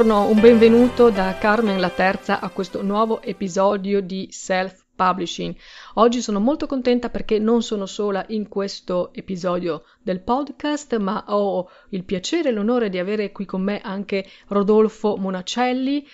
[0.00, 5.54] Buongiorno, un benvenuto da Carmen la Terza a questo nuovo episodio di Self Publishing.
[5.96, 11.68] Oggi sono molto contenta perché non sono sola in questo episodio del podcast, ma ho
[11.90, 16.06] il piacere e l'onore di avere qui con me anche Rodolfo Monacelli,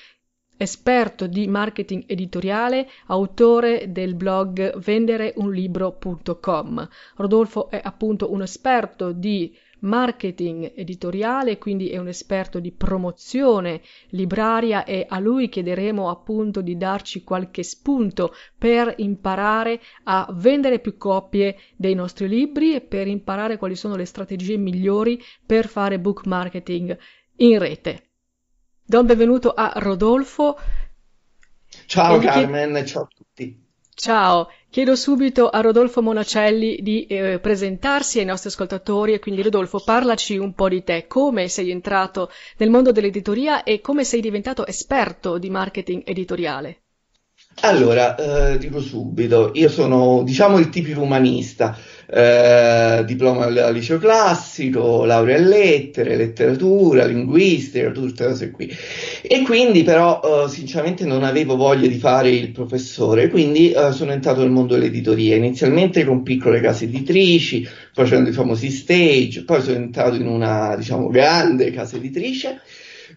[0.57, 6.89] esperto di marketing editoriale, autore del blog vendereunlibro.com.
[7.14, 14.85] Rodolfo è appunto un esperto di marketing editoriale, quindi è un esperto di promozione libraria
[14.85, 21.59] e a lui chiederemo appunto di darci qualche spunto per imparare a vendere più copie
[21.77, 26.97] dei nostri libri e per imparare quali sono le strategie migliori per fare book marketing
[27.37, 28.03] in rete.
[28.85, 30.57] Do il benvenuto a Rodolfo.
[31.87, 32.87] Ciao Carmen, chied...
[32.87, 33.65] ciao a tutti.
[33.95, 39.81] Ciao, chiedo subito a Rodolfo Monacelli di eh, presentarsi ai nostri ascoltatori e quindi Rodolfo
[39.83, 44.67] parlaci un po' di te, come sei entrato nel mondo dell'editoria e come sei diventato
[44.67, 46.83] esperto di marketing editoriale.
[47.62, 48.14] Allora,
[48.52, 55.39] eh, dico subito, io sono diciamo il tipico umanista, eh, diploma al liceo classico, laurea
[55.39, 58.70] in lettere, letteratura, linguistica, tutte cose qui.
[59.22, 64.12] E quindi però eh, sinceramente non avevo voglia di fare il professore, quindi eh, sono
[64.12, 69.77] entrato nel mondo dell'editoria, inizialmente con piccole case editrici, facendo i famosi stage, poi sono
[69.77, 72.61] entrato in una diciamo grande casa editrice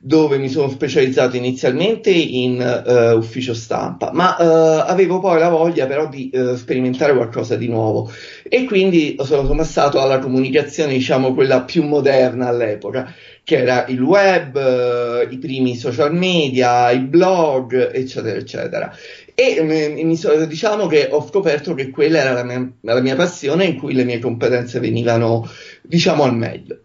[0.01, 5.85] dove mi sono specializzato inizialmente in uh, ufficio stampa, ma uh, avevo poi la voglia
[5.85, 8.11] però di uh, sperimentare qualcosa di nuovo
[8.43, 13.13] e quindi sono passato alla comunicazione, diciamo quella più moderna all'epoca,
[13.43, 18.95] che era il web, i primi social media, i blog, eccetera, eccetera.
[19.33, 20.17] E mi,
[20.47, 24.03] diciamo che ho scoperto che quella era la mia, la mia passione in cui le
[24.03, 25.49] mie competenze venivano,
[25.81, 26.79] diciamo, al meglio.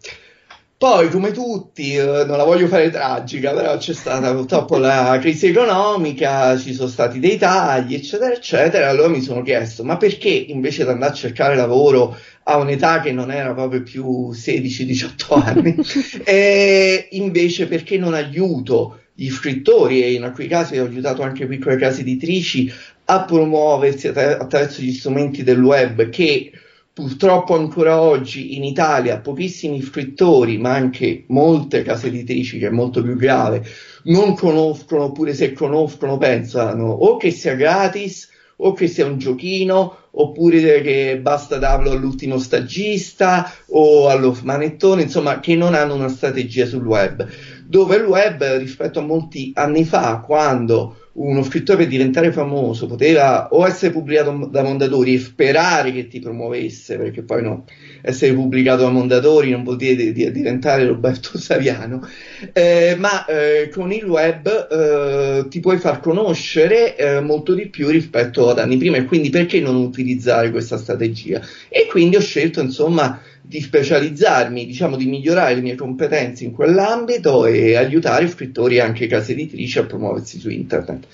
[0.77, 5.47] Poi, come tutti, eh, non la voglio fare tragica, però c'è stata purtroppo la crisi
[5.47, 8.89] economica, ci sono stati dei tagli, eccetera, eccetera.
[8.89, 13.13] Allora mi sono chiesto, ma perché invece di andare a cercare lavoro a un'età che
[13.13, 15.75] non era proprio più 16-18 anni,
[16.25, 21.77] e invece perché non aiuto gli scrittori e in alcuni casi ho aiutato anche piccole
[21.77, 22.69] case editrici
[23.05, 26.51] a promuoversi attraverso gli strumenti del web che
[26.95, 33.01] Purtroppo ancora oggi in Italia pochissimi scrittori, ma anche molte case editrici, che è molto
[33.01, 33.65] più grave,
[34.03, 40.03] non conoscono, oppure se conoscono pensano o che sia gratis o che sia un giochino,
[40.11, 46.65] oppure che basta darlo all'ultimo stagista o allo manettone, insomma, che non hanno una strategia
[46.65, 47.27] sul web.
[47.67, 53.47] Dove il web rispetto a molti anni fa, quando uno scrittore per diventare famoso poteva
[53.51, 57.65] o essere pubblicato da Mondadori e sperare che ti promuovesse, perché poi no,
[58.01, 62.05] essere pubblicato da Mondadori non vuol dire di, di diventare Roberto Saviano,
[62.51, 67.87] eh, ma eh, con il web eh, ti puoi far conoscere eh, molto di più
[67.87, 71.41] rispetto ad anni prima e quindi perché non utilizzare questa strategia?
[71.69, 77.45] E quindi ho scelto insomma di specializzarmi, diciamo di migliorare le mie competenze in quell'ambito
[77.45, 81.07] e aiutare scrittori e anche case editrici a promuoversi su internet.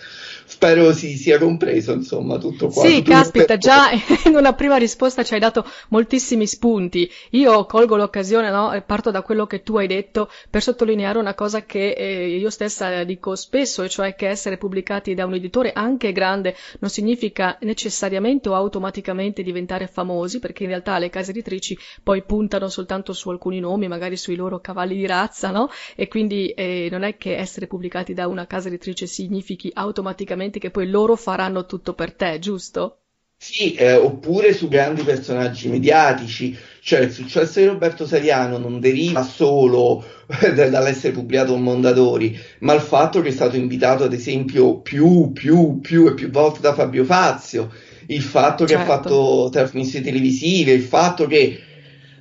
[0.61, 2.85] Spero si sia compreso, insomma, tutto qua.
[2.85, 3.89] Sì, caspita, già
[4.29, 7.09] in una prima risposta ci hai dato moltissimi spunti.
[7.31, 11.65] Io colgo l'occasione, no, parto da quello che tu hai detto per sottolineare una cosa
[11.65, 16.11] che eh, io stessa dico spesso, e cioè che essere pubblicati da un editore anche
[16.11, 22.21] grande non significa necessariamente o automaticamente diventare famosi, perché in realtà le case editrici poi
[22.21, 25.71] puntano soltanto su alcuni nomi, magari sui loro cavalli di razza, no?
[25.95, 30.71] E quindi eh, non è che essere pubblicati da una casa editrice significhi automaticamente che
[30.71, 32.97] poi loro faranno tutto per te, giusto?
[33.43, 39.23] Sì, eh, oppure su grandi personaggi mediatici, cioè il successo di Roberto Saviano non deriva
[39.23, 40.05] solo
[40.53, 45.79] dall'essere pubblicato un Mondadori, ma il fatto che è stato invitato ad esempio più, più,
[45.81, 47.71] più e più volte da Fabio Fazio,
[48.05, 48.91] il fatto che certo.
[48.91, 51.59] ha fatto trasmissioni televisive, il fatto che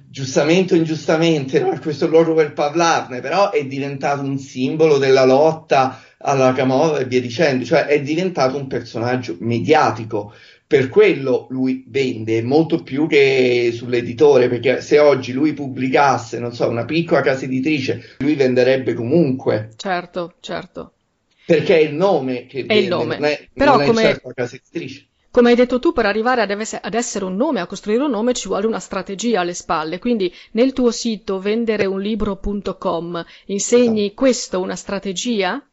[0.09, 6.03] giustamente o ingiustamente ha questo luogo per parlarne, però è diventato un simbolo della lotta
[6.23, 10.33] alla Camorra e via dicendo, cioè è diventato un personaggio mediatico.
[10.67, 16.69] Per quello lui vende molto più che sull'editore, perché se oggi lui pubblicasse, non so,
[16.69, 19.71] una piccola casa editrice, lui venderebbe comunque.
[19.77, 20.93] Certo, certo.
[21.45, 23.19] Perché è il nome che è vende, il nome.
[23.19, 24.03] non è, Però non come...
[24.03, 25.07] è certo la casa editrice.
[25.33, 28.49] Come hai detto tu, per arrivare ad, essere un nome, a costruire un nome, ci
[28.49, 30.01] vuole una strategia alle spalle.
[30.01, 34.15] Quindi nel tuo sito vendereunlibro.com insegni esatto.
[34.15, 35.65] questo, una strategia?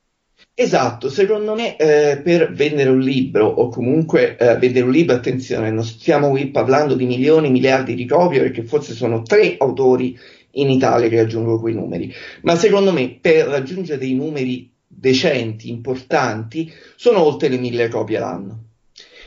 [0.59, 5.69] Esatto, secondo me eh, per vendere un libro o comunque eh, vendere un libro, attenzione,
[5.69, 10.17] non stiamo qui parlando di milioni, miliardi di copie perché forse sono tre autori
[10.53, 12.11] in Italia che raggiungono quei numeri,
[12.41, 18.63] ma secondo me per raggiungere dei numeri decenti, importanti, sono oltre le mille copie l'anno.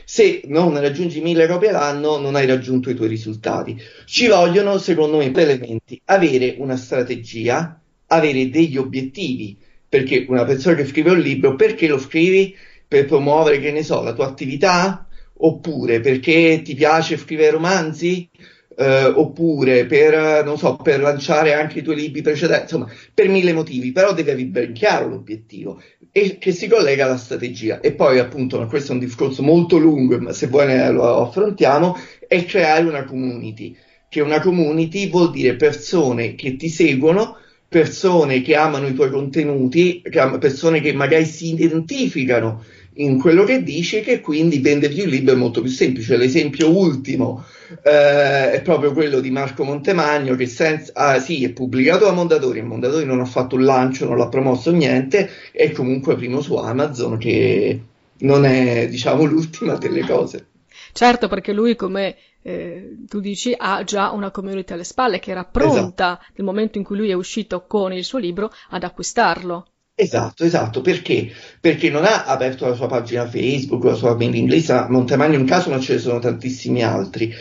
[0.03, 3.79] Se non raggiungi mille copie l'anno non hai raggiunto i tuoi risultati.
[4.03, 9.57] Ci vogliono, secondo me, due elementi, avere una strategia, avere degli obiettivi
[9.91, 12.55] perché una persona che scrive un libro, perché lo scrivi?
[12.87, 15.05] Per promuovere, che ne so, la tua attività?
[15.33, 18.29] Oppure perché ti piace scrivere romanzi?
[18.73, 23.51] Eh, oppure per, non so, per lanciare anche i tuoi libri precedenti, insomma, per mille
[23.51, 27.81] motivi, però devi avere ben chiaro l'obiettivo e che si collega alla strategia.
[27.81, 31.97] E poi, appunto, questo è un discorso molto lungo, ma se vuoi ne lo affrontiamo,
[32.25, 33.75] è creare una community.
[34.07, 37.35] Che una community vuol dire persone che ti seguono,
[37.71, 42.65] persone che amano i tuoi contenuti, che persone che magari si identificano
[42.95, 46.17] in quello che dici e che quindi vendergli il libro è molto più semplice.
[46.17, 47.45] L'esempio ultimo
[47.81, 52.59] eh, è proprio quello di Marco Montemagno che senza, ah, sì, è pubblicato da Mondadori,
[52.59, 56.55] e Mondadori non ha fatto un lancio, non l'ha promosso niente, è comunque primo su
[56.57, 57.79] Amazon che
[58.17, 60.47] non è diciamo l'ultima delle cose.
[60.91, 65.43] Certo, perché lui come eh, tu dici ha già una community alle spalle che era
[65.45, 66.25] pronta esatto.
[66.35, 69.65] nel momento in cui lui è uscito con il suo libro ad acquistarlo.
[69.93, 71.31] Esatto, esatto, perché?
[71.59, 75.45] Perché non ha aperto la sua pagina Facebook, la sua mailing list, a Montemagno in
[75.45, 77.31] caso, ma ce ne sono tantissimi altri,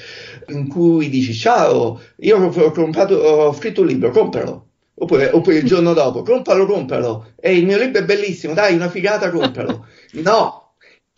[0.49, 4.67] in cui dici ciao, io ho, comprato, ho scritto un libro, compralo.
[4.95, 7.33] Oppure, oppure il giorno dopo, compralo, compralo.
[7.41, 9.87] E il mio libro è bellissimo, dai, una figata, compralo.
[10.23, 10.70] No,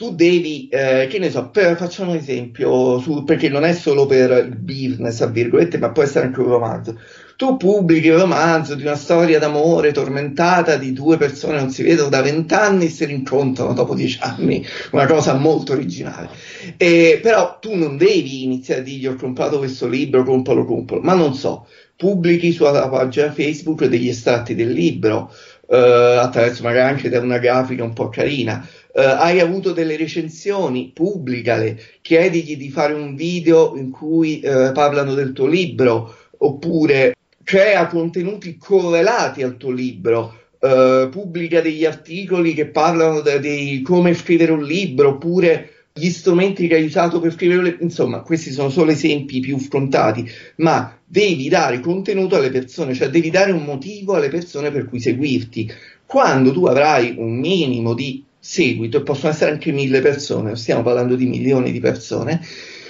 [0.03, 4.05] tu devi, eh, che ne so, per, facciamo un esempio, su, perché non è solo
[4.05, 6.99] per il business, a virgolette, ma può essere anche un romanzo.
[7.37, 11.85] Tu pubblichi un romanzo di una storia d'amore tormentata di due persone che non si
[11.85, 16.31] vedono da vent'anni e si rincontrano dopo dieci anni, una cosa molto originale.
[16.77, 21.15] E, però tu non devi iniziare a dirgli ho comprato questo libro, compralo, compralo, ma
[21.15, 25.33] non so, pubblichi sulla pagina Facebook degli estratti del libro,
[25.71, 31.81] eh, attraverso magari anche una grafica un po' carina Uh, hai avuto delle recensioni, pubblicale,
[32.03, 38.59] chiedigli di fare un video in cui uh, parlano del tuo libro, oppure crea contenuti
[38.59, 45.09] correlati al tuo libro, uh, pubblica degli articoli che parlano di come scrivere un libro,
[45.09, 49.59] oppure gli strumenti che hai usato per scrivere libro, insomma, questi sono solo esempi più
[49.59, 54.87] scontati, ma devi dare contenuto alle persone, cioè devi dare un motivo alle persone per
[54.87, 55.71] cui seguirti.
[56.05, 61.15] Quando tu avrai un minimo di seguito, e possono essere anche mille persone, stiamo parlando
[61.15, 62.45] di milioni di persone,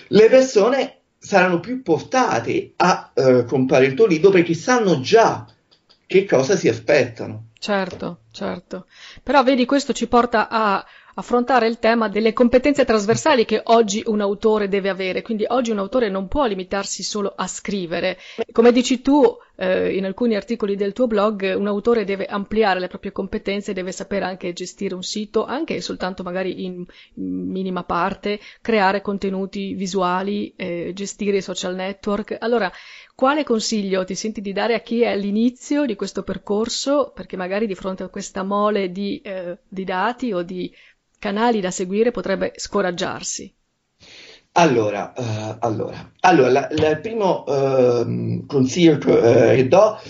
[0.08, 5.46] le persone saranno più portate a eh, comprare il tuo libro perché sanno già
[6.06, 7.48] che cosa si aspettano.
[7.58, 8.86] Certo, certo.
[9.22, 14.20] Però vedi, questo ci porta a affrontare il tema delle competenze trasversali che oggi un
[14.20, 15.22] autore deve avere.
[15.22, 18.18] Quindi oggi un autore non può limitarsi solo a scrivere.
[18.52, 19.22] Come dici tu
[19.56, 23.92] eh, in alcuni articoli del tuo blog, un autore deve ampliare le proprie competenze, deve
[23.92, 30.52] sapere anche gestire un sito, anche soltanto magari in, in minima parte, creare contenuti visuali,
[30.56, 32.36] eh, gestire i social network.
[32.40, 32.70] Allora,
[33.14, 37.66] quale consiglio ti senti di dare a chi è all'inizio di questo percorso, perché magari
[37.66, 40.74] di fronte a questa mole di, eh, di dati o di
[41.22, 43.54] canali da seguire potrebbe scoraggiarsi?
[44.54, 50.00] Allora, uh, allora, allora il primo uh, consiglio che uh, do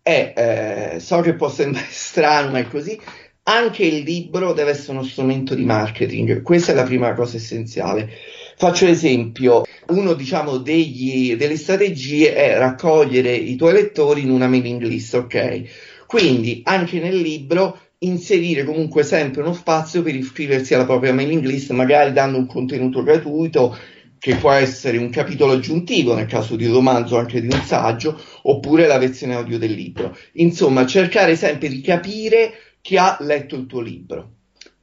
[0.00, 2.98] è, eh, so che può sembrare strano, ma è così,
[3.42, 8.08] anche il libro deve essere uno strumento di marketing, questa è la prima cosa essenziale.
[8.56, 15.14] Faccio esempio, uno diciamo delle strategie è raccogliere i tuoi lettori in una mailing list,
[15.14, 15.62] ok?
[16.06, 21.70] Quindi anche nel libro inserire comunque sempre uno spazio per iscriversi alla propria mailing list,
[21.72, 23.76] magari dando un contenuto gratuito,
[24.18, 28.20] che può essere un capitolo aggiuntivo nel caso di un romanzo anche di un saggio,
[28.42, 30.16] oppure la versione audio del libro.
[30.34, 32.52] Insomma, cercare sempre di capire
[32.82, 34.32] chi ha letto il tuo libro.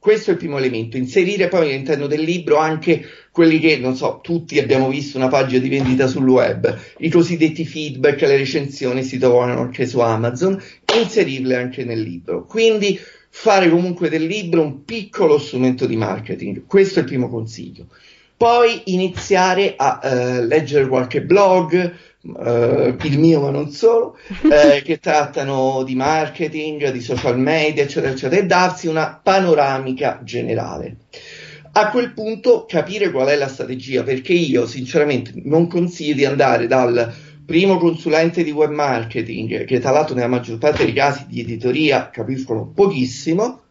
[0.00, 4.20] Questo è il primo elemento, inserire poi all'interno del libro anche quelli che, non so,
[4.22, 9.18] tutti abbiamo visto una pagina di vendita sul web, i cosiddetti feedback, le recensioni si
[9.18, 10.60] trovano anche su Amazon,
[10.92, 12.44] e inserirle anche nel libro.
[12.44, 12.98] Quindi
[13.30, 17.86] fare comunque del libro un piccolo strumento di marketing, questo è il primo consiglio.
[18.36, 24.16] Poi iniziare a eh, leggere qualche blog, eh, il mio ma non solo,
[24.50, 30.96] eh, che trattano di marketing, di social media, eccetera, eccetera, e darsi una panoramica generale.
[31.72, 36.66] A quel punto capire qual è la strategia, perché io sinceramente non consiglio di andare
[36.66, 37.12] dal
[37.48, 42.10] primo consulente di web marketing, che tra l'altro nella maggior parte dei casi di editoria
[42.10, 43.62] capiscono pochissimo,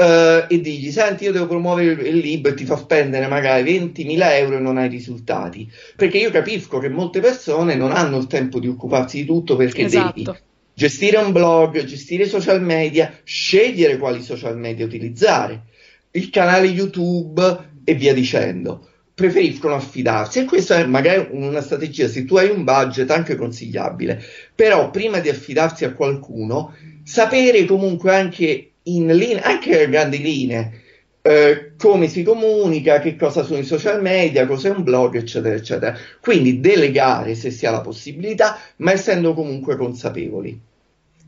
[0.00, 4.18] Uh, e digli senti io devo promuovere il, libro e ti fa spendere magari 20.000
[4.32, 8.60] euro e non hai risultati perché io capisco che molte persone non hanno il tempo
[8.60, 10.12] di occuparsi di tutto perché esatto.
[10.22, 10.38] devi
[10.72, 15.64] gestire un blog, gestire social media, scegliere quali social media utilizzare,
[16.12, 18.88] il canale YouTube e via dicendo.
[19.20, 24.18] Preferiscono affidarsi e questa è magari una strategia, se tu hai un budget anche consigliabile,
[24.54, 26.74] però prima di affidarsi a qualcuno,
[27.04, 30.80] sapere comunque anche in linea, anche a grandi linee,
[31.20, 35.94] eh, come si comunica, che cosa sono i social media, cos'è un blog, eccetera, eccetera.
[36.18, 40.58] Quindi delegare se si ha la possibilità, ma essendo comunque consapevoli.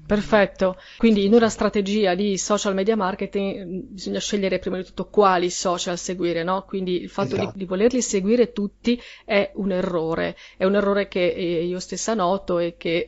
[0.05, 5.07] Perfetto, quindi in una strategia di social media marketing mm, bisogna scegliere prima di tutto
[5.09, 6.65] quali social seguire, no?
[6.65, 7.53] Quindi il fatto esatto.
[7.53, 12.15] di, di, volerli seguire tutti è un errore, è un errore che eh, io stessa
[12.15, 13.07] noto e che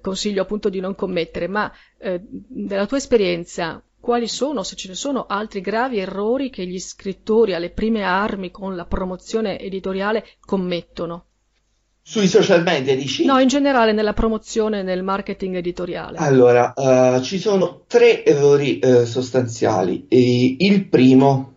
[0.00, 4.94] consiglio appunto di non commettere, ma eh, nella tua esperienza quali sono, se ce ne
[4.94, 11.28] sono, altri gravi errori che gli scrittori alle prime armi con la promozione editoriale commettono?
[12.06, 13.24] Sui social media dici?
[13.24, 16.18] No, in generale nella promozione nel marketing editoriale.
[16.18, 20.04] Allora, uh, ci sono tre errori uh, sostanziali.
[20.06, 21.54] E il primo,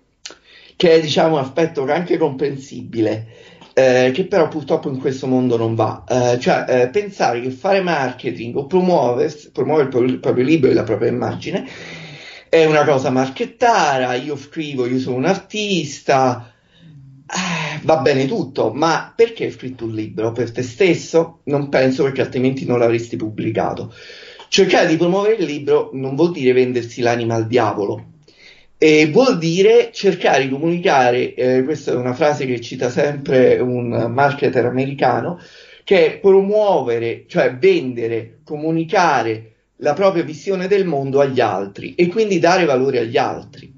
[0.77, 3.27] che è diciamo un aspetto anche comprensibile,
[3.73, 6.05] eh, che però purtroppo in questo mondo non va.
[6.07, 10.71] Eh, cioè, eh, pensare che fare marketing o promuovere, promuovere il, proprio, il proprio libro
[10.71, 11.67] e la propria immagine
[12.47, 16.53] è una cosa marchettara, io scrivo, io sono un artista,
[17.27, 20.31] eh, va bene tutto, ma perché hai scritto un libro?
[20.31, 21.39] Per te stesso?
[21.45, 23.93] Non penso perché altrimenti non l'avresti pubblicato.
[24.49, 28.15] Cercare di promuovere il libro non vuol dire vendersi l'anima al diavolo,
[28.77, 33.89] e vuol dire cercare di comunicare, eh, questa è una frase che cita sempre un
[34.09, 35.39] marketer americano,
[35.83, 42.39] che è promuovere, cioè vendere, comunicare la propria visione del mondo agli altri e quindi
[42.39, 43.76] dare valore agli altri.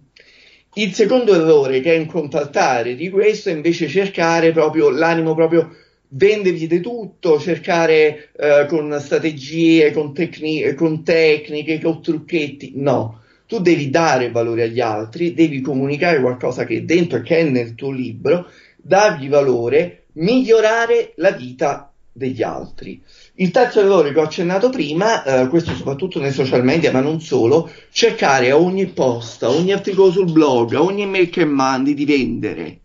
[0.74, 5.76] Il secondo errore che è in contraltare di questo è invece cercare proprio l'animo proprio
[6.10, 12.74] vendervi di tutto, cercare eh, con strategie, con, tecni- con tecniche, con trucchetti.
[12.76, 17.38] No, tu devi dare valore agli altri, devi comunicare qualcosa che è dentro e che
[17.40, 18.48] è nel tuo libro,
[18.78, 23.02] dargli valore, migliorare la vita degli altri.
[23.40, 27.22] Il terzo errore che ho accennato prima, eh, questo soprattutto nei social media, ma non
[27.22, 31.94] solo, cercare a ogni post, a ogni articolo sul blog, a ogni mail che mandi
[31.94, 32.80] di vendere.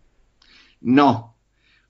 [0.85, 1.35] No,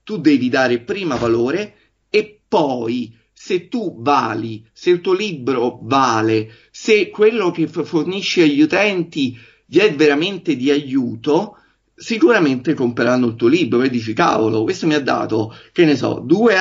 [0.02, 1.74] tu devi dare prima valore
[2.10, 8.62] e poi se tu vali, se il tuo libro vale, se quello che fornisci agli
[8.62, 11.58] utenti gli è veramente di aiuto,
[11.94, 16.20] sicuramente compreranno il tuo libro e dici cavolo, questo mi ha dato, che ne so,
[16.24, 16.54] due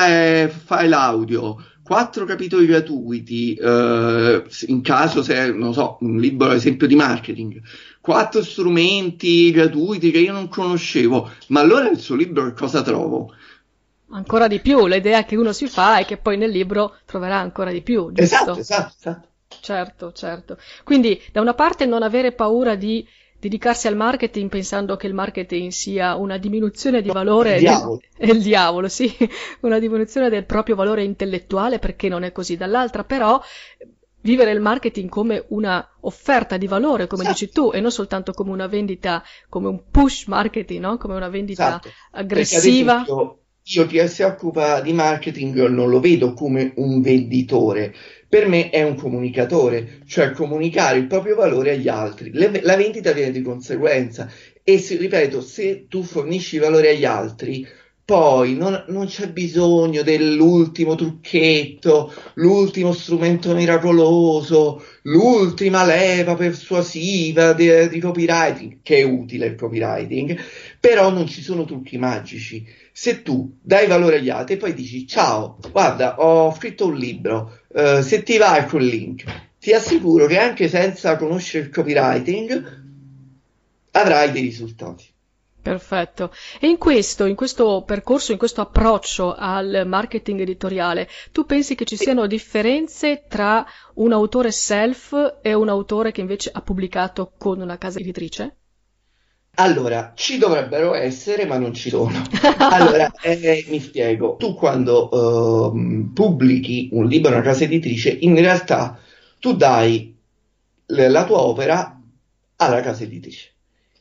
[0.44, 6.56] eh, file audio, quattro capitoli gratuiti, eh, in caso se, non so, un libro ad
[6.56, 7.62] esempio di marketing,
[8.02, 13.32] quattro strumenti gratuiti che io non conoscevo, ma allora il suo libro che cosa trovo?
[14.10, 17.72] ancora di più, l'idea che uno si fa è che poi nel libro troverà ancora
[17.72, 18.22] di più, giusto?
[18.22, 19.28] Esatto, esatto, esatto.
[19.62, 20.58] Certo, certo.
[20.84, 23.06] Quindi da una parte non avere paura di
[23.46, 28.02] dedicarsi al marketing pensando che il marketing sia una diminuzione di valore il diavolo.
[28.18, 29.16] Del, il diavolo, sì,
[29.62, 32.58] una diminuzione del proprio valore intellettuale perché non è così.
[32.58, 33.40] Dall'altra però
[34.22, 37.40] vivere il marketing come una offerta di valore, come esatto.
[37.40, 40.98] dici tu, e non soltanto come una vendita, come un push marketing, no?
[40.98, 41.90] come una vendita esatto.
[42.14, 43.04] aggressiva.
[43.04, 47.94] Esempio, io chi si occupa di marketing non lo vedo come un venditore,
[48.36, 52.32] per me è un comunicatore, cioè comunicare il proprio valore agli altri.
[52.34, 54.30] Le, la vendita viene di conseguenza
[54.62, 57.66] e se, ripeto, se tu fornisci valore agli altri,
[58.04, 68.00] poi non, non, c'è bisogno dell'ultimo trucchetto, l'ultimo strumento miracoloso, l'ultima leva persuasiva di, di,
[68.02, 70.38] copywriting, che è utile il copywriting,
[70.78, 72.68] però non ci sono trucchi magici.
[72.92, 77.60] Se tu dai valore agli altri e poi dici ciao, guarda, ho scritto un libro,
[77.76, 79.24] uh, se ti va ecco il link,
[79.60, 82.84] ti assicuro che anche senza conoscere il copywriting
[83.92, 85.14] avrai dei risultati.
[85.62, 86.32] Perfetto.
[86.60, 91.86] E in questo, in questo percorso, in questo approccio al marketing editoriale, tu pensi che
[91.86, 93.66] ci siano differenze tra
[93.96, 98.58] un autore self e un autore che invece ha pubblicato con una casa editrice?
[99.56, 102.22] Allora, ci dovrebbero essere, ma non ci sono.
[102.58, 104.36] Allora, eh, mi spiego.
[104.38, 105.10] Tu quando
[105.72, 109.00] uh, pubblichi un libro in una casa editrice, in realtà
[109.40, 110.16] tu dai
[110.88, 112.00] la tua opera
[112.58, 113.54] alla casa editrice.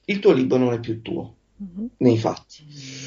[0.06, 1.86] Il tuo libro non è più tuo mm-hmm.
[1.98, 3.02] nei fatti.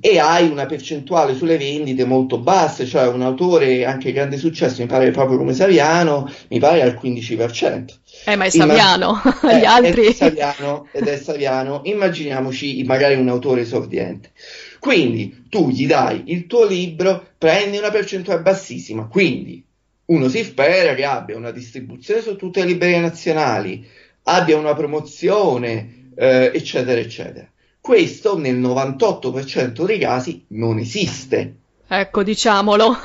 [0.00, 4.86] E hai una percentuale sulle vendite molto bassa, cioè un autore anche grande successo, mi
[4.86, 7.84] pare proprio come Saviano, mi pare al 15%.
[8.26, 10.06] Eh, ma è Saviano, Immag- gli eh, altri...
[10.06, 14.30] È Saviano, ed è Saviano, immaginiamoci magari un autore esordiente.
[14.78, 19.64] Quindi tu gli dai il tuo libro, prendi una percentuale bassissima, quindi
[20.06, 23.86] uno si spera che abbia una distribuzione su tutte le librerie nazionali,
[24.24, 27.50] abbia una promozione, eh, eccetera, eccetera.
[27.80, 31.56] Questo nel 98% dei casi non esiste.
[31.86, 32.96] Ecco, diciamolo.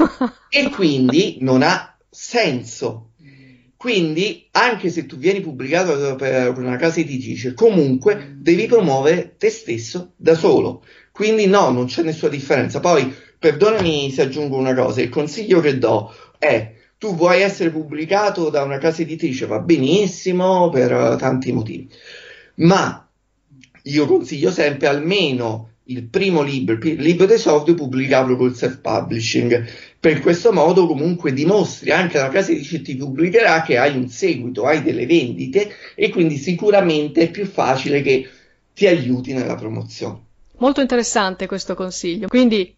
[0.50, 3.10] e quindi non ha senso.
[3.78, 10.14] Quindi, anche se tu vieni pubblicato per una casa editrice, comunque devi promuovere te stesso
[10.16, 10.86] da solo.
[11.12, 12.80] Quindi, no, non c'è nessuna differenza.
[12.80, 18.50] Poi, perdonami se aggiungo una cosa: il consiglio che do è tu vuoi essere pubblicato
[18.50, 21.90] da una casa editrice, va benissimo per tanti motivi,
[22.56, 23.03] ma
[23.84, 29.66] io consiglio sempre almeno il primo libro, il libro dei soldi, pubblicarlo col self-publishing.
[30.00, 34.66] Per questo modo comunque dimostri anche alla casa editrice ti pubblicherà che hai un seguito,
[34.66, 38.30] hai delle vendite e quindi sicuramente è più facile che
[38.74, 40.22] ti aiuti nella promozione.
[40.58, 42.28] Molto interessante questo consiglio.
[42.28, 42.74] Quindi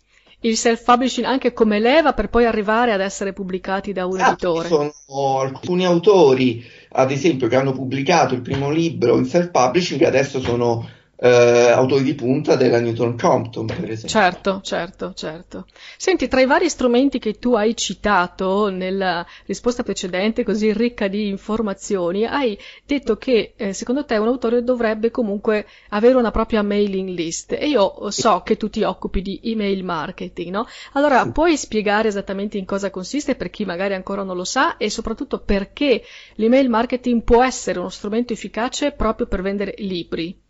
[0.48, 4.68] il self-publishing anche come leva per poi arrivare ad essere pubblicati da un ah, editore.
[4.68, 10.05] Ci sono alcuni autori, ad esempio, che hanno pubblicato il primo libro in self-publishing e
[10.05, 14.08] adesso sono eh, autori di punta della Newton Compton, per esempio.
[14.10, 15.66] Certo, certo, certo.
[15.98, 21.28] Senti, tra i vari strumenti che tu hai citato nella risposta precedente, così ricca di
[21.28, 27.10] informazioni, hai detto che eh, secondo te un autore dovrebbe comunque avere una propria mailing
[27.10, 30.68] list e io so che tu ti occupi di email marketing, no?
[30.94, 31.32] Allora, sì.
[31.32, 35.40] puoi spiegare esattamente in cosa consiste per chi magari ancora non lo sa e soprattutto
[35.40, 36.04] perché
[36.36, 40.44] l'email marketing può essere uno strumento efficace proprio per vendere libri?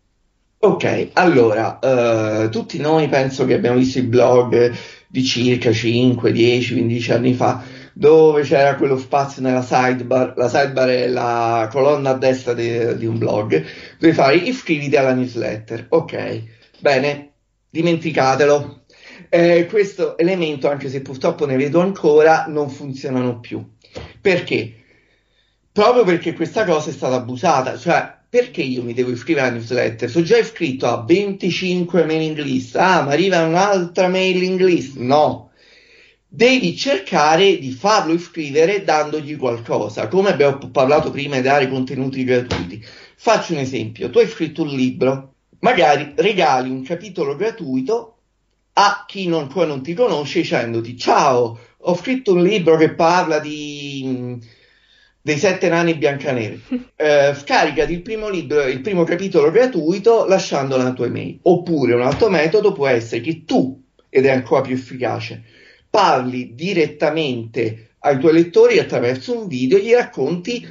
[0.58, 4.72] Ok, allora, uh, tutti noi penso che abbiamo visto i blog
[5.06, 10.88] di circa 5, 10, 15 anni fa, dove c'era quello spazio nella sidebar, la sidebar
[10.88, 13.64] è la colonna a destra di, di un blog,
[13.98, 15.86] dove fai iscriviti alla newsletter.
[15.90, 16.42] Ok,
[16.80, 17.32] bene,
[17.68, 18.84] dimenticatelo.
[19.28, 23.62] Eh, questo elemento, anche se purtroppo ne vedo ancora, non funzionano più.
[24.20, 24.72] Perché?
[25.70, 30.10] Proprio perché questa cosa è stata abusata, cioè perché io mi devo iscrivere alla newsletter?
[30.10, 32.76] Sono già iscritto a 25 mailing list.
[32.76, 34.96] Ah, ma arriva un'altra mailing list?
[34.96, 35.50] No.
[36.28, 40.08] Devi cercare di farlo iscrivere dandogli qualcosa.
[40.08, 42.84] Come abbiamo parlato prima di dare contenuti gratuiti.
[43.16, 44.10] Faccio un esempio.
[44.10, 45.34] Tu hai scritto un libro.
[45.60, 48.16] Magari regali un capitolo gratuito
[48.78, 54.38] a chi non, non ti conosce dicendoti ciao, ho scritto un libro che parla di
[55.26, 56.62] dei sette nani biancaneri.
[56.94, 61.40] Eh, scaricati il primo libro, il primo capitolo gratuito lasciando la tua email.
[61.42, 65.42] Oppure un altro metodo può essere che tu, ed è ancora più efficace,
[65.90, 70.64] parli direttamente ai tuoi lettori attraverso un video e gli racconti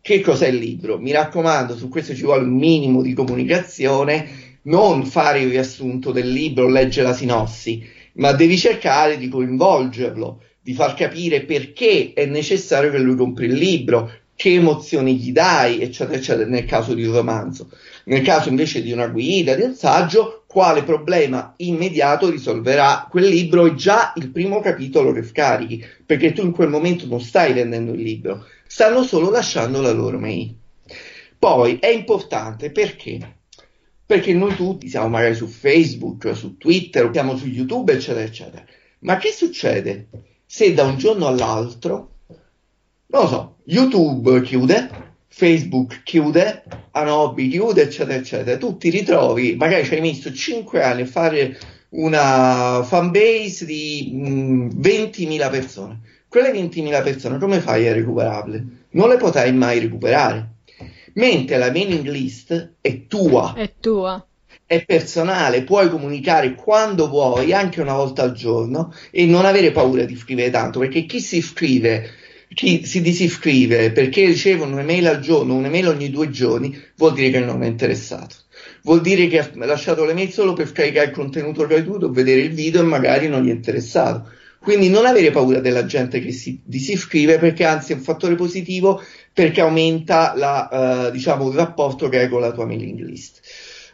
[0.00, 0.98] che cos'è il libro.
[0.98, 6.30] Mi raccomando, su questo ci vuole un minimo di comunicazione, non fare il riassunto del
[6.30, 12.90] libro, leggere la sinossi, ma devi cercare di coinvolgerlo di far capire perché è necessario
[12.90, 17.12] che lui compri il libro, che emozioni gli dai, eccetera, eccetera, nel caso di un
[17.12, 17.70] romanzo.
[18.04, 23.66] Nel caso invece di una guida, di un saggio, quale problema immediato risolverà quel libro
[23.66, 27.92] e già il primo capitolo che scarichi, perché tu in quel momento non stai vendendo
[27.92, 30.56] il libro, stanno solo lasciando la loro mail.
[31.38, 33.36] Poi è importante perché?
[34.06, 38.64] Perché noi tutti siamo magari su Facebook, su Twitter, siamo su YouTube, eccetera, eccetera.
[39.00, 40.08] Ma che succede?
[40.52, 42.14] Se da un giorno all'altro,
[43.06, 44.90] non lo so, YouTube chiude,
[45.28, 51.02] Facebook chiude, Anobi chiude, eccetera, eccetera, tu ti ritrovi, magari ci hai messo 5 anni
[51.02, 51.56] a fare
[51.90, 56.00] una fan base di mh, mm, 20.000 persone.
[56.26, 58.66] Quelle 20.000 persone come fai a recuperarle?
[58.90, 60.54] Non le potrai mai recuperare.
[61.14, 63.54] Mentre la mailing list è tua.
[63.54, 64.24] È tua
[64.70, 70.04] è personale, puoi comunicare quando vuoi, anche una volta al giorno, e non avere paura
[70.04, 72.08] di scrivere tanto, perché chi si iscrive,
[72.54, 77.40] chi si disiscrive perché riceve un'email al giorno, un'email ogni due giorni, vuol dire che
[77.40, 78.36] non è interessato.
[78.84, 82.82] Vuol dire che ha lasciato l'email solo per scaricare il contenuto gratuito, vedere il video
[82.82, 84.30] e magari non gli è interessato.
[84.60, 89.02] Quindi non avere paura della gente che si disiscrive perché anzi è un fattore positivo
[89.32, 93.40] perché aumenta la, uh, diciamo, il rapporto che hai con la tua mailing list.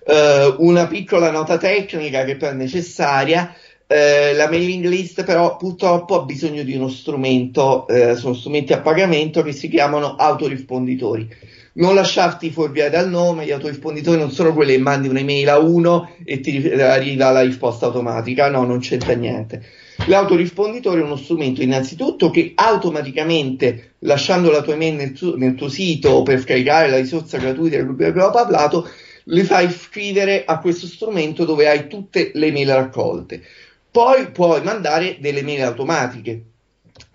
[0.08, 3.52] Uh, una piccola nota tecnica che poi è necessaria.
[3.88, 8.80] Uh, la mailing list però purtroppo ha bisogno di uno strumento, uh, sono strumenti a
[8.80, 11.28] pagamento che si chiamano autorisponditori.
[11.74, 16.10] Non lasciarti fuorviare dal nome, gli autorisponditori non sono quelli che mandi un'email a uno
[16.24, 19.62] e ti arriva la risposta automatica, no, non c'entra niente.
[20.06, 25.68] L'autorisponditore è uno strumento innanzitutto che automaticamente, lasciando la tua email nel tuo, nel tuo
[25.68, 28.88] sito per scaricare la risorsa gratuita di cui abbiamo parlato,
[29.28, 33.42] le fai scrivere a questo strumento dove hai tutte le mail raccolte.
[33.90, 36.42] Poi puoi mandare delle mail automatiche.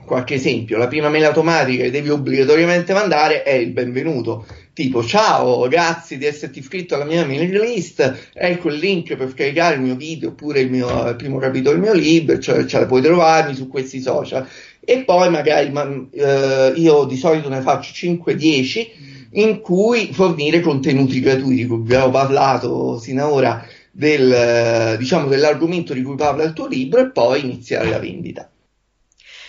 [0.04, 5.68] Qualche esempio, la prima mail automatica che devi obbligatoriamente mandare è il benvenuto, tipo ciao,
[5.68, 9.96] grazie di esserti iscritto alla mia mailing list, ecco il link per scaricare il mio
[9.96, 13.68] video oppure il, mio, il primo capitolo del mio libro, cioè, cioè puoi trovarmi su
[13.68, 14.48] questi social.
[14.80, 21.20] E poi magari ma, eh, io di solito ne faccio 5-10 in cui fornire contenuti
[21.20, 26.68] gratuiti, come abbiamo parlato sino ad ora del, diciamo, dell'argomento di cui parla il tuo
[26.68, 28.50] libro e poi iniziare la vendita.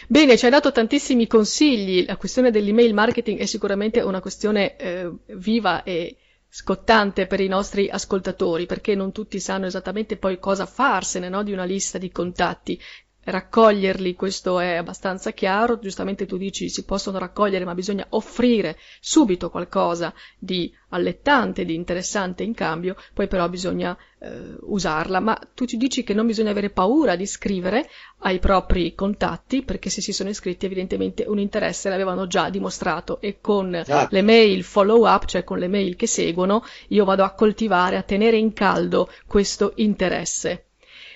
[0.09, 2.05] Bene, ci hai dato tantissimi consigli.
[2.07, 6.17] La questione dell'email marketing è sicuramente una questione eh, viva e
[6.49, 11.53] scottante per i nostri ascoltatori, perché non tutti sanno esattamente poi cosa farsene no, di
[11.53, 12.79] una lista di contatti
[13.25, 19.51] raccoglierli, questo è abbastanza chiaro, giustamente tu dici si possono raccogliere ma bisogna offrire subito
[19.51, 25.77] qualcosa di allettante, di interessante in cambio, poi però bisogna eh, usarla, ma tu ci
[25.77, 30.29] dici che non bisogna avere paura di scrivere ai propri contatti perché se si sono
[30.29, 34.15] iscritti evidentemente un interesse l'avevano già dimostrato e con esatto.
[34.15, 38.03] le mail follow up, cioè con le mail che seguono, io vado a coltivare, a
[38.03, 40.67] tenere in caldo questo interesse.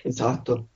[0.02, 0.68] Esatto.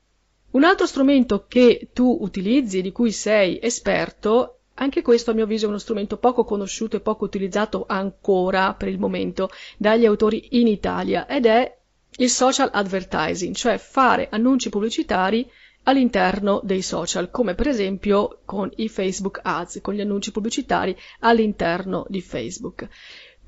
[0.53, 5.45] Un altro strumento che tu utilizzi e di cui sei esperto, anche questo a mio
[5.45, 10.59] avviso è uno strumento poco conosciuto e poco utilizzato ancora per il momento dagli autori
[10.59, 11.79] in Italia ed è
[12.17, 15.49] il social advertising, cioè fare annunci pubblicitari
[15.85, 22.05] all'interno dei social, come per esempio con i Facebook Ads, con gli annunci pubblicitari all'interno
[22.09, 22.89] di Facebook.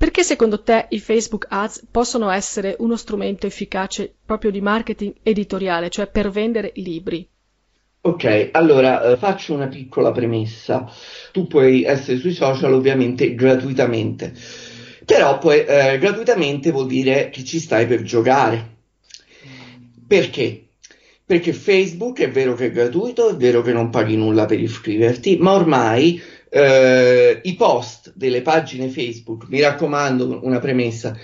[0.03, 5.89] Perché secondo te i Facebook Ads possono essere uno strumento efficace proprio di marketing editoriale,
[5.89, 7.25] cioè per vendere libri?
[8.01, 10.91] Ok, allora eh, faccio una piccola premessa.
[11.31, 14.33] Tu puoi essere sui social ovviamente gratuitamente,
[15.05, 18.71] però poi, eh, gratuitamente vuol dire che ci stai per giocare.
[20.05, 20.65] Perché?
[21.25, 25.37] Perché Facebook è vero che è gratuito, è vero che non paghi nulla per iscriverti,
[25.37, 26.21] ma ormai
[26.55, 31.17] eh, i post delle pagine Facebook, mi raccomando una premessa,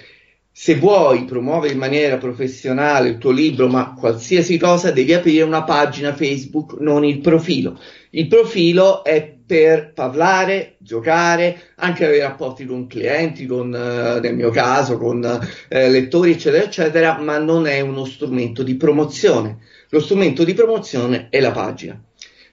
[0.52, 5.64] se vuoi promuovere in maniera professionale il tuo libro, ma qualsiasi cosa, devi aprire una
[5.64, 7.80] pagina Facebook, non il profilo.
[8.10, 14.50] Il profilo è per parlare, giocare, anche avere rapporti con clienti, con, eh, nel mio
[14.50, 15.24] caso, con
[15.70, 19.60] eh, lettori, eccetera, eccetera, ma non è uno strumento di promozione.
[19.90, 22.04] Lo strumento di promozione è la pagina.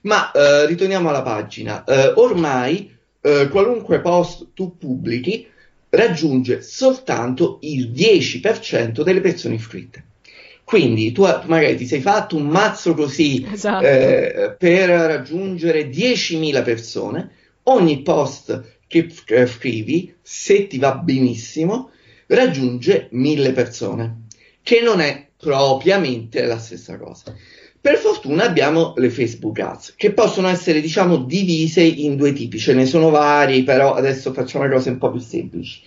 [0.07, 1.83] Ma eh, ritorniamo alla pagina.
[1.83, 5.45] Eh, ormai eh, qualunque post tu pubblichi
[5.89, 10.05] raggiunge soltanto il 10% delle persone iscritte.
[10.63, 13.85] Quindi tu magari ti sei fatto un mazzo così esatto.
[13.85, 17.31] eh, per raggiungere 10.000 persone,
[17.63, 19.09] ogni post che
[19.45, 21.91] scrivi, se ti va benissimo,
[22.27, 24.23] raggiunge 1.000 persone,
[24.61, 27.33] che non è propriamente la stessa cosa.
[27.79, 32.73] Per fortuna abbiamo le Facebook Ads, che possono essere, diciamo, divise in due tipi, ce
[32.73, 35.81] ne sono vari, però adesso facciamo le cose un po' più semplici.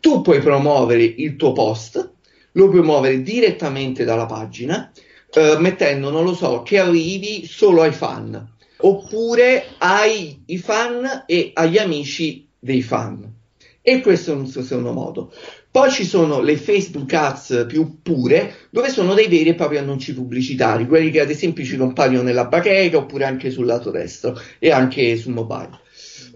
[0.00, 2.12] Tu puoi promuovere il tuo post,
[2.52, 4.90] lo puoi muovere direttamente dalla pagina,
[5.32, 11.78] eh, mettendo, non lo so, che arrivi solo ai fan, oppure ai fan e agli
[11.78, 13.32] amici dei fan.
[13.80, 15.32] E questo è un secondo modo.
[15.78, 20.12] Poi ci sono le Facebook Ads più pure, dove sono dei veri e propri annunci
[20.12, 24.72] pubblicitari, quelli che ad esempio ci compaiono nella bacheca oppure anche sul lato destro e
[24.72, 25.78] anche sul mobile.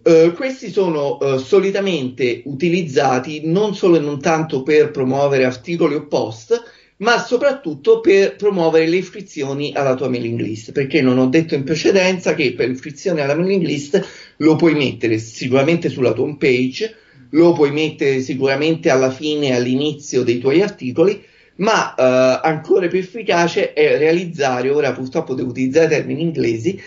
[0.04, 6.06] Uh, questi sono uh, solitamente utilizzati non solo e non tanto per promuovere articoli o
[6.06, 6.62] post,
[6.98, 11.64] ma soprattutto per promuovere le iscrizioni alla tua mailing list, perché non ho detto in
[11.64, 16.96] precedenza che per l'iscrizione alla mailing list lo puoi mettere sicuramente sulla tua home page,
[17.32, 21.24] lo puoi mettere sicuramente alla fine all'inizio dei tuoi articoli,
[21.56, 26.80] ma eh, ancora più efficace è realizzare, ora purtroppo devo utilizzare termini inglesi,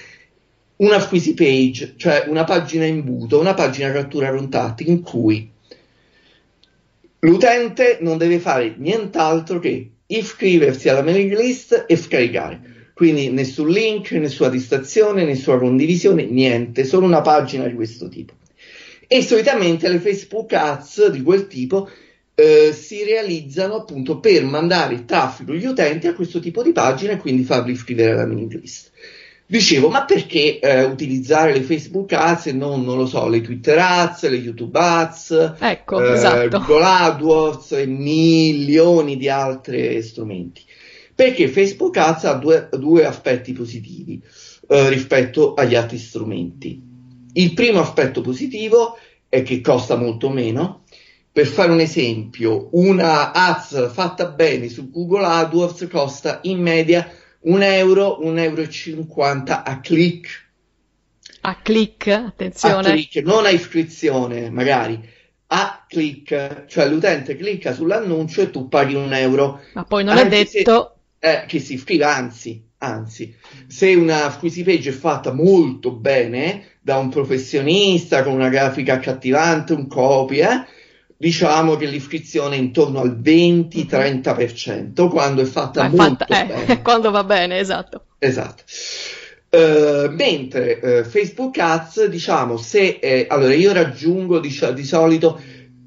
[0.78, 5.50] una squeezy page, cioè una pagina imbuto, una pagina cattura contatti in cui
[7.20, 12.74] l'utente non deve fare nient'altro che iscriversi alla mailing list e scaricare.
[12.94, 18.34] Quindi nessun link, nessuna distrazione, nessuna condivisione, niente, solo una pagina di questo tipo.
[19.08, 21.90] E solitamente le Facebook Ads di quel tipo
[22.36, 27.18] eh, si realizzano appunto per mandare traffico agli utenti a questo tipo di pagina e
[27.18, 28.92] quindi farli iscrivere alla mailing list.
[29.48, 33.78] Dicevo, ma perché eh, utilizzare le Facebook Ads e non, non lo so, le Twitter
[33.78, 36.60] Ads, le YouTube Ads, ecco, eh, esatto.
[36.60, 40.64] Google AdWords e milioni di altri strumenti?
[41.14, 44.20] Perché Facebook Ads ha due, due aspetti positivi
[44.68, 46.85] eh, rispetto agli altri strumenti.
[47.38, 50.84] Il primo aspetto positivo è che costa molto meno.
[51.32, 57.62] Per fare un esempio, una ads fatta bene su Google AdWords costa in media un
[57.62, 60.44] euro, un euro e cinquanta a click.
[61.42, 62.88] A click, attenzione.
[62.88, 64.98] A click, non a iscrizione, magari.
[65.48, 69.62] A click, cioè l'utente clicca sull'annuncio e tu paghi un euro.
[69.74, 73.36] Ma poi non è detto se, eh, che si iscrive, anzi, anzi,
[73.68, 79.74] se una squeezy page è fatta molto bene da un professionista con una grafica accattivante,
[79.74, 80.68] un copy, eh,
[81.18, 86.84] diciamo che l'iscrizione è intorno al 20-30% quando è fatta è molto fatta, eh, bene.
[86.86, 88.04] quando va bene, esatto.
[88.20, 88.62] Esatto.
[89.50, 95.42] Uh, mentre uh, Facebook Ads, diciamo, se è, allora io raggiungo di, di solito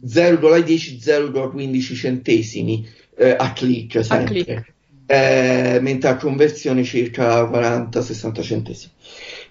[0.04, 2.84] 0,10-0,15 centesimi
[3.18, 4.72] uh, a click sempre, a click.
[5.06, 8.92] Eh, mentre a conversione circa 40-60 centesimi.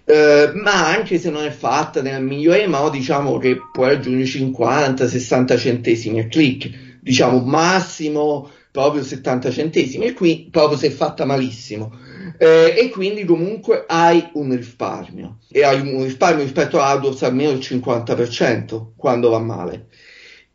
[0.09, 5.57] Eh, ma anche se non è fatta nel migliore modo, diciamo che può raggiungere 50-60
[5.57, 11.91] centesimi a click, diciamo massimo proprio 70 centesimi, e qui proprio se è fatta malissimo.
[12.37, 17.51] Eh, e quindi comunque hai un risparmio e hai un risparmio rispetto a AdWords almeno
[17.51, 19.87] il 50% quando va male.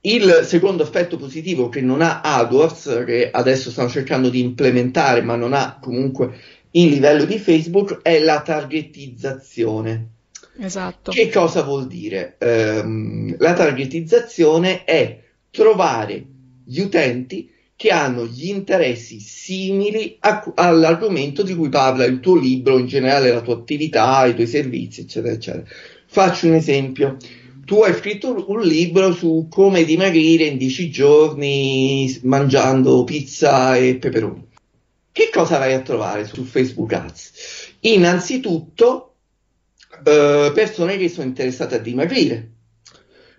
[0.01, 5.37] Il secondo aspetto positivo che non ha AdWords, che adesso stanno cercando di implementare, ma
[5.37, 6.33] non ha comunque
[6.73, 10.09] in livello di Facebook è la targetizzazione.
[10.59, 11.11] Esatto.
[11.11, 12.37] Che cosa vuol dire?
[12.41, 16.25] Um, la targetizzazione è trovare
[16.65, 22.79] gli utenti che hanno gli interessi simili a, all'argomento di cui parla il tuo libro,
[22.79, 25.65] in generale la tua attività, i tuoi servizi, eccetera, eccetera.
[26.07, 27.17] Faccio un esempio.
[27.65, 34.51] Tu hai scritto un libro su come dimagrire in 10 giorni mangiando pizza e peperoni
[35.13, 37.33] che cosa vai a trovare su Facebook Ads?
[37.81, 39.17] Innanzitutto
[40.05, 42.51] eh, persone che sono interessate a dimagrire,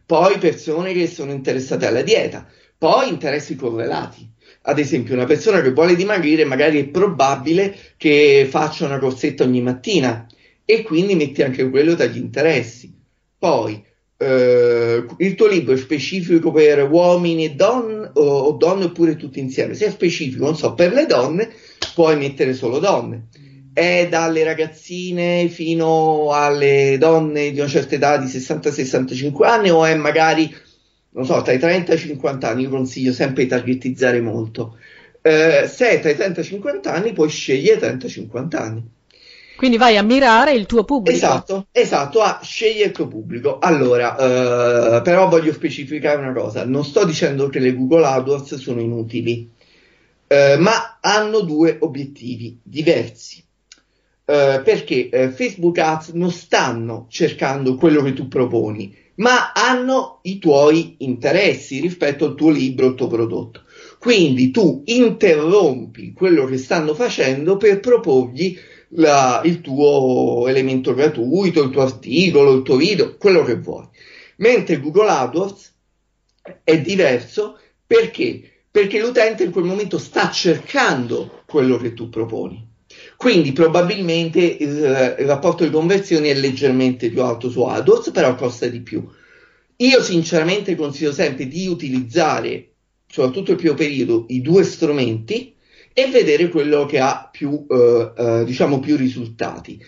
[0.05, 4.29] poi persone che sono interessate alla dieta, poi interessi correlati.
[4.65, 9.61] Ad esempio, una persona che vuole dimagrire magari è probabile che faccia una corsetta ogni
[9.61, 10.27] mattina
[10.63, 12.93] e quindi metti anche quello dagli interessi.
[13.37, 13.83] Poi
[14.23, 19.39] eh, il tuo libro è specifico per uomini e donne o, o, donne oppure tutti
[19.39, 19.73] insieme.
[19.73, 21.51] Se è specifico, non so, per le donne,
[21.93, 23.27] puoi mettere solo donne.
[23.73, 29.95] È dalle ragazzine fino alle donne di una certa età di 60-65 anni o è
[29.95, 30.53] magari,
[31.11, 32.63] non so, tra i 30 e i 50 anni.
[32.63, 34.77] Io consiglio sempre di targetizzare molto.
[35.21, 38.83] Eh, se è tra i 30 e i 50 anni, puoi scegliere 30-50 anni.
[39.55, 41.15] Quindi vai a mirare il tuo pubblico.
[41.15, 43.59] Esatto, esatto, a scegliere il tuo pubblico.
[43.59, 48.81] Allora, eh, però voglio specificare una cosa, non sto dicendo che le Google AdWords sono
[48.81, 49.49] inutili,
[50.27, 53.43] eh, ma hanno due obiettivi diversi.
[54.25, 60.39] Eh, perché eh, Facebook Ads non stanno cercando quello che tu proponi, ma hanno i
[60.39, 63.63] tuoi interessi rispetto al tuo libro, al tuo prodotto.
[63.99, 68.57] Quindi tu interrompi quello che stanno facendo per proporgli
[68.95, 73.87] la, il tuo elemento gratuito, il tuo articolo, il tuo video, quello che vuoi.
[74.37, 75.73] Mentre Google AdWords
[76.63, 78.41] è diverso perché?
[78.69, 82.71] Perché l'utente in quel momento sta cercando quello che tu proponi.
[83.17, 88.67] Quindi probabilmente il, il rapporto di conversioni è leggermente più alto su AdWords, però costa
[88.67, 89.07] di più.
[89.77, 92.73] Io sinceramente consiglio sempre di utilizzare,
[93.07, 95.53] soprattutto il primo periodo, i due strumenti
[95.93, 99.81] e vedere quello che ha più, eh, eh, diciamo, più risultati.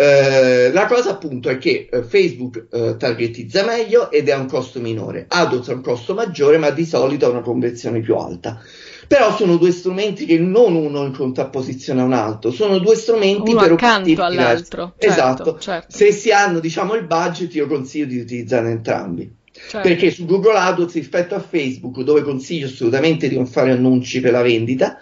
[0.00, 4.46] Eh, la cosa appunto è che eh, Facebook eh, targetizza meglio ed è a un
[4.46, 8.62] costo minore, AdWords ha un costo maggiore ma di solito ha una conversione più alta
[9.06, 13.50] Però sono due strumenti che non uno in contrapposizione a un altro, sono due strumenti
[13.50, 14.94] uno per accanto all'altro.
[14.96, 15.58] Certo, esatto.
[15.58, 15.94] Certo.
[15.94, 19.30] Se si hanno, diciamo, il budget, io consiglio di utilizzare entrambi.
[19.52, 19.86] Certo.
[19.86, 24.32] Perché su Google AdWords rispetto a Facebook, dove consiglio assolutamente di non fare annunci per
[24.32, 24.98] la vendita,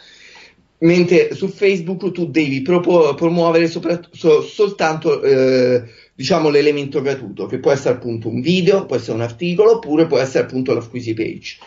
[0.79, 5.83] mentre su Facebook tu devi propo- promuovere so- soltanto eh,
[6.15, 10.19] diciamo l'elemento gratuito, che può essere appunto un video, può essere un articolo, oppure può
[10.19, 11.59] essere appunto la squeezy page.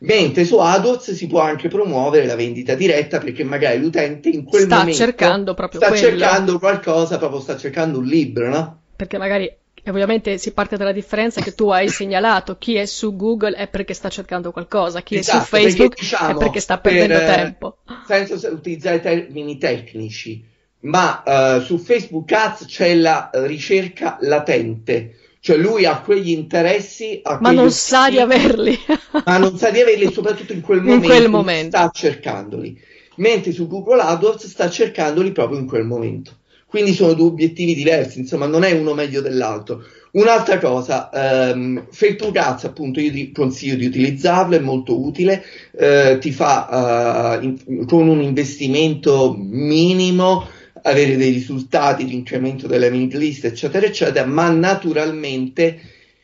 [0.00, 4.62] Mentre su AdWords si può anche promuovere la vendita diretta perché magari l'utente in quel
[4.62, 6.08] sta momento cercando proprio sta quello.
[6.08, 8.80] cercando qualcosa, proprio sta cercando un libro, no?
[8.94, 9.52] Perché magari
[9.90, 13.94] ovviamente si parte dalla differenza che tu hai segnalato chi è su Google è perché
[13.94, 17.22] sta cercando qualcosa, chi Esatto, è su Facebook perché, diciamo, è perché sta perdendo per,
[17.22, 17.76] eh, tempo.
[18.06, 20.44] Senza utilizzare termini tecnici,
[20.80, 27.38] ma eh, su Facebook Ads c'è la ricerca latente, cioè lui ha quegli interessi, ha
[27.40, 28.78] Ma non sa di averli.
[29.24, 31.76] ma non sa di averli soprattutto in quel In momento, quel momento.
[31.76, 32.80] sta cercandoli,
[33.16, 36.36] mentre su Google AdWords sta cercandoli proprio in quel momento.
[36.68, 39.82] Quindi sono due obiettivi diversi, insomma, non è uno meglio dell'altro.
[40.12, 45.42] Un'altra cosa, ehm, Facebook Ads, appunto, io ti consiglio di utilizzarlo, è molto utile,
[45.78, 50.46] eh, ti fa eh, in- con un investimento minimo
[50.82, 55.80] avere dei risultati di incremento delle mailing list, eccetera, eccetera, ma naturalmente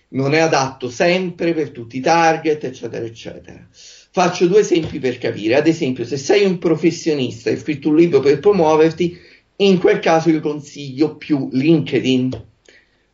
[0.09, 3.67] non è adatto sempre per tutti i target, eccetera, eccetera.
[3.71, 5.57] Faccio due esempi per capire.
[5.57, 9.19] Ad esempio, se sei un professionista e scritto un libro per promuoverti,
[9.57, 12.47] in quel caso io consiglio più LinkedIn,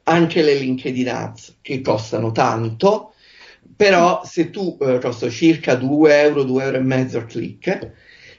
[0.05, 3.15] anche le LinkedIn Ads che costano tanto,
[3.77, 7.93] però se tu eh, costa circa 2 euro, 2 euro e mezzo al click,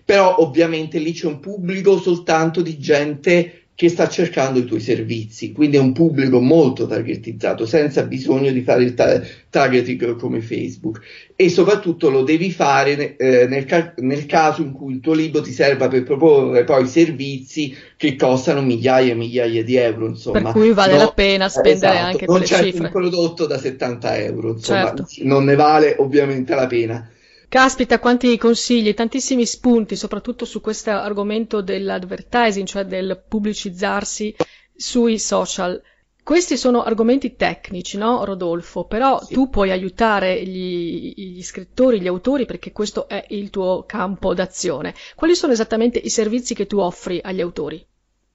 [0.03, 5.51] però ovviamente lì c'è un pubblico soltanto di gente che sta cercando i tuoi servizi,
[5.53, 10.99] quindi è un pubblico molto targetizzato, senza bisogno di fare il ta- targeting come Facebook
[11.35, 15.41] e soprattutto lo devi fare eh, nel, ca- nel caso in cui il tuo libro
[15.41, 20.51] ti serva per proporre poi servizi che costano migliaia e migliaia di euro, insomma.
[20.51, 22.83] Per cui vale No, la pena spendere esatto, anche non quelle certo cifre.
[22.85, 25.07] un prodotto da 70 euro, insomma, Certo.
[25.23, 27.09] non ne vale ovviamente la pena.
[27.51, 34.33] Caspita, quanti consigli, tantissimi spunti, soprattutto su questo argomento dell'advertising, cioè del pubblicizzarsi
[34.73, 35.81] sui social.
[36.23, 38.85] Questi sono argomenti tecnici, no, Rodolfo?
[38.85, 39.33] Però Sì.
[39.33, 44.93] tu puoi aiutare gli, gli scrittori, gli autori, perché questo è il tuo campo d'azione.
[45.15, 47.85] Quali sono esattamente i servizi che tu offri agli autori?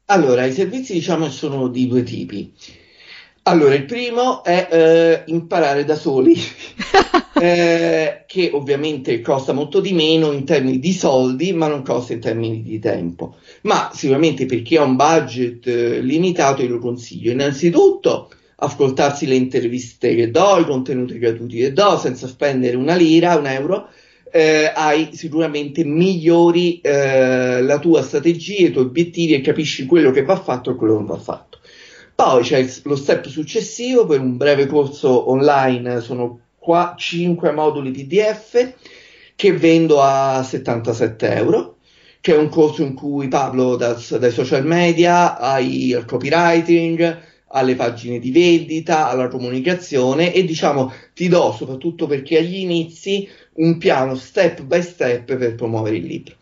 [0.08, 2.52] Allora, i servizi diciamo sono di due tipi.
[3.48, 6.34] Allora, il primo è eh, imparare da soli,
[7.32, 12.18] eh, che ovviamente costa molto di meno in termini di soldi, ma non costa in
[12.20, 13.36] termini di tempo.
[13.62, 17.30] Ma sicuramente per chi ha un budget eh, limitato, io lo consiglio.
[17.30, 23.36] Innanzitutto, ascoltarsi le interviste che do, i contenuti gratuiti che do, senza spendere una lira,
[23.36, 23.88] un euro.
[24.32, 30.24] eh, hai sicuramente migliori eh, la tua strategia, i tuoi obiettivi e capisci quello che
[30.24, 31.45] va fatto e quello che non va fatto.
[32.16, 38.74] Poi c'è lo step successivo per un breve corso online, sono qua 5 moduli PDF
[39.36, 41.76] che vendo a 77 euro,
[42.20, 47.74] che è un corso in cui parlo da- dai social media ai- al copywriting, alle
[47.74, 54.14] pagine di vendita, alla comunicazione e diciamo ti do, soprattutto perché agli inizi, un piano
[54.14, 56.34] step by step per promuovere il libro.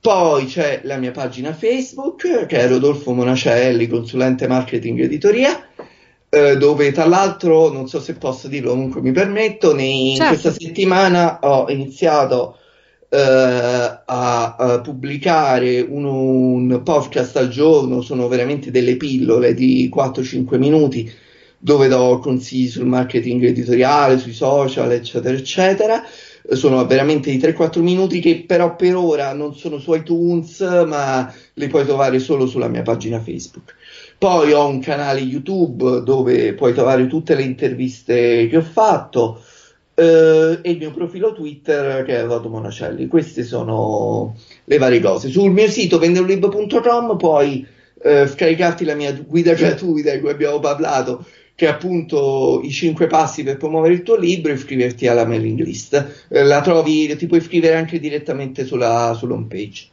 [0.00, 5.66] Poi c'è la mia pagina Facebook che è Rodolfo Monacelli, consulente marketing editoria,
[6.28, 10.32] eh, dove tra l'altro, non so se posso dirlo, comunque mi permetto, nei- in Certo.
[10.32, 12.57] questa settimana ho iniziato
[13.10, 21.10] a, a pubblicare un, un podcast al giorno, sono veramente delle pillole di 4-5 minuti
[21.60, 26.04] dove do consigli sul marketing editoriale, sui social, eccetera, eccetera.
[26.50, 31.66] Sono veramente di 3-4 minuti che però per ora non sono su iTunes, ma li
[31.66, 33.74] puoi trovare solo sulla mia pagina Facebook.
[34.16, 39.42] Poi ho un canale YouTube dove puoi trovare tutte le interviste che ho fatto
[39.98, 43.08] eh, e il mio profilo Twitter che è Rodo Monacelli.
[43.08, 45.28] Queste sono le varie cose.
[45.28, 47.66] Sul mio sito venderlib.com puoi
[48.00, 51.26] eh, scaricarti la mia guida gratuita di cui abbiamo parlato
[51.56, 55.58] che è appunto i cinque passi per promuovere il tuo libro e iscriverti alla mailing
[55.58, 56.26] list.
[56.28, 59.88] Eh, la trovi, ti puoi iscrivere anche direttamente sulla, sull'home page.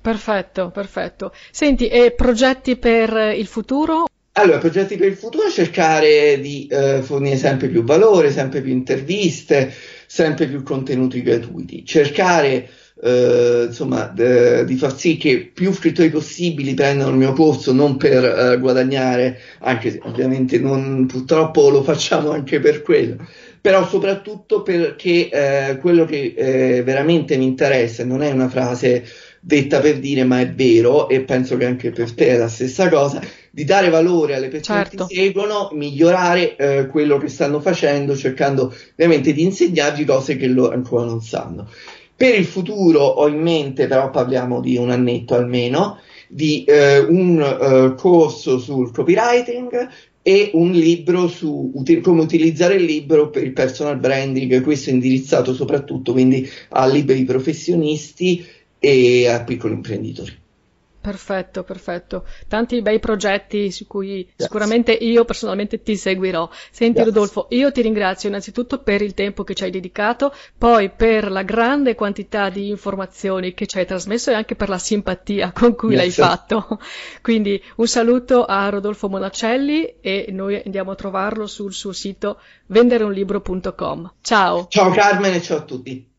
[0.00, 1.32] Perfetto, perfetto.
[1.50, 4.06] Senti, e progetti per il futuro?
[4.36, 9.72] Allora, progetti per il futuro, cercare di eh, fornire sempre più valore, sempre più interviste,
[10.06, 12.68] sempre più contenuti gratuiti, cercare
[13.00, 17.96] eh, insomma de, di far sì che più scrittori possibili prendano il mio corso non
[17.96, 23.24] per eh, guadagnare, anche se ovviamente non, purtroppo lo facciamo anche per quello,
[23.60, 29.04] però soprattutto perché eh, quello che eh, veramente mi interessa, non è una frase
[29.40, 32.88] detta per dire, ma è vero, e penso che anche per te è la stessa
[32.88, 33.20] cosa,
[33.54, 35.06] di dare valore alle persone certo.
[35.06, 40.48] che ti seguono, migliorare eh, quello che stanno facendo, cercando ovviamente di insegnargli cose che
[40.48, 41.68] loro ancora non sanno.
[42.16, 47.38] Per il futuro ho in mente, però parliamo di un annetto almeno, di eh, un
[47.38, 49.88] uh, corso sul copywriting
[50.20, 54.94] e un libro su uti- come utilizzare il libro per il personal branding, questo è
[54.94, 58.44] indirizzato soprattutto quindi a liberi professionisti
[58.80, 60.42] e a piccoli imprenditori.
[61.04, 62.24] Perfetto, perfetto.
[62.48, 64.32] Tanti bei progetti su cui yes.
[64.36, 66.48] sicuramente io personalmente ti seguirò.
[66.70, 67.08] Senti yes.
[67.08, 71.42] Rodolfo, io ti ringrazio innanzitutto per il tempo che ci hai dedicato, poi per la
[71.42, 75.90] grande quantità di informazioni che ci hai trasmesso e anche per la simpatia con cui
[75.90, 75.98] yes.
[75.98, 76.78] l'hai fatto.
[77.20, 84.14] Quindi un saluto a Rodolfo Monacelli e noi andiamo a trovarlo sul suo sito vendereunlibro.com.
[84.22, 84.68] Ciao.
[84.70, 86.12] Ciao Carmen e ciao a tutti.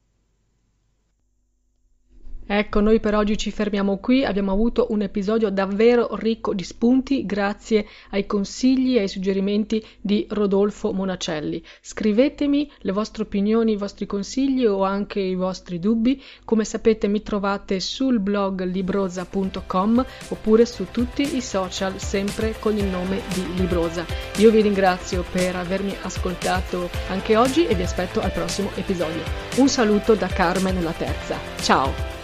[2.47, 7.25] Ecco, noi per oggi ci fermiamo qui, abbiamo avuto un episodio davvero ricco di spunti
[7.25, 11.63] grazie ai consigli e ai suggerimenti di Rodolfo Monacelli.
[11.81, 16.21] Scrivetemi le vostre opinioni, i vostri consigli o anche i vostri dubbi.
[16.43, 22.85] Come sapete mi trovate sul blog libroza.com oppure su tutti i social sempre con il
[22.85, 24.05] nome di Libroza.
[24.37, 29.23] Io vi ringrazio per avermi ascoltato anche oggi e vi aspetto al prossimo episodio.
[29.55, 31.39] Un saluto da Carmen la terza.
[31.57, 32.14] Ciao!